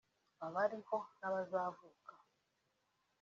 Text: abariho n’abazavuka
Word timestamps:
abariho 0.45 0.97
n’abazavuka 1.19 2.13